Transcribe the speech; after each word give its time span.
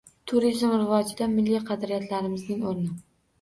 Turizm 0.29 0.71
rivojida 0.81 1.27
milliy 1.33 1.61
qadriyatlarimizning 1.67 2.67
o‘rni 2.73 2.91